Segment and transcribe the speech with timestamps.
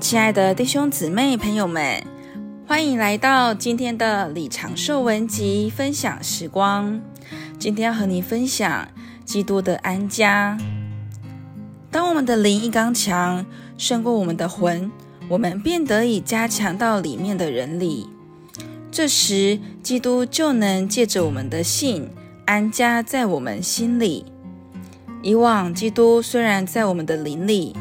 [0.00, 2.02] 亲爱的弟兄姊妹、朋友们，
[2.68, 7.00] 欢迎来到今天的李长寿文集分享时光。
[7.58, 8.86] 今天要和你分享
[9.24, 10.56] 基督的安家。
[11.90, 13.44] 当我们的灵一刚强，
[13.76, 14.88] 胜过我们的魂，
[15.28, 18.08] 我们便得以加强到里面的人里。
[18.92, 22.08] 这时，基督就能借着我们的信
[22.46, 24.24] 安家在我们心里。
[25.22, 27.76] 以往，基督虽然在我们的灵里，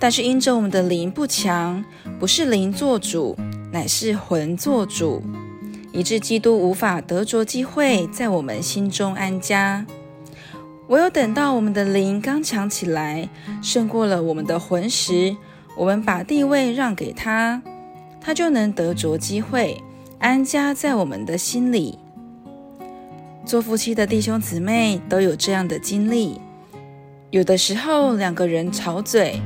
[0.00, 1.84] 但是因着我们的灵不强，
[2.18, 3.36] 不是灵做主，
[3.70, 5.22] 乃是魂做主，
[5.92, 9.84] 以致基督无法得着机会在我们心中安家。
[10.88, 13.28] 唯有等到我们的灵刚强起来，
[13.62, 15.36] 胜过了我们的魂时，
[15.76, 17.62] 我们把地位让给他，
[18.22, 19.80] 他就能得着机会
[20.18, 21.98] 安家在我们的心里。
[23.44, 26.40] 做夫妻的弟兄姊妹都有这样的经历。
[27.30, 29.40] 有的时候，两个人吵嘴，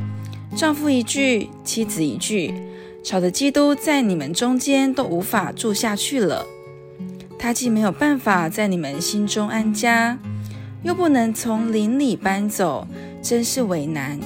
[0.57, 2.55] 丈夫一句，妻子一句，
[3.03, 6.47] 吵得基督在你们中间都无法住下去了。
[7.37, 10.17] 他既没有办法在你们心中安家，
[10.85, 12.87] 又不能从邻里搬走，
[13.21, 14.19] 真是为难。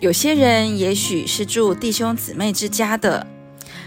[0.00, 3.24] 有些人也许是住弟兄姊妹之家的，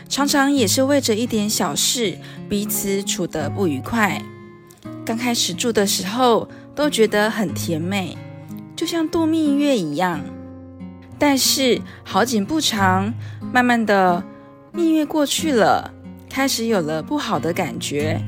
[0.07, 2.17] 常常也是为着一点小事，
[2.49, 4.21] 彼此处得不愉快。
[5.05, 8.17] 刚开始住的时候，都觉得很甜美。
[8.75, 10.21] 就像度蜜月一样，
[11.21, 13.13] 但是好景不长，
[13.53, 14.23] 慢慢的
[14.71, 15.93] 蜜月过去了，
[16.27, 18.19] 开始有了不好的感觉，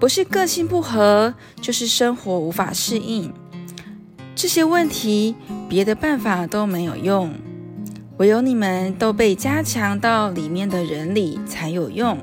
[0.00, 3.32] 不是个性不合，就是生活无法适应。
[4.34, 5.36] 这些问题，
[5.68, 7.32] 别的办法都没有用，
[8.16, 12.18] 唯有你们都被加强到里面的人里才有用。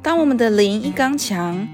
[0.00, 1.66] 当我们的灵一刚强，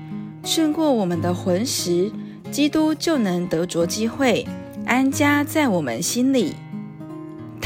[0.42, 2.10] 胜过我们的魂时，
[2.50, 4.46] 基督就能得着机会。
[4.86, 6.54] 安家在我们心里，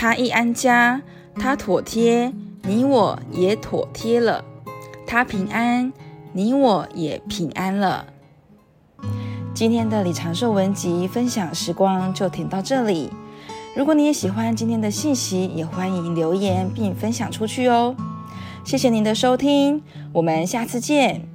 [0.02, 1.00] 他一安家，
[1.36, 2.32] 他妥帖，
[2.64, 4.42] 你我也妥帖了；
[5.06, 5.92] 他平安，
[6.32, 8.06] 你我也平安了。
[9.54, 13.10] 今天的李长寿文集分享时光就停到这里。
[13.76, 17.94] 如果你也喜欢今天的信息，也欢迎留言并分享出去哦。
[18.64, 21.31] 谢谢您的收听，我们下次见。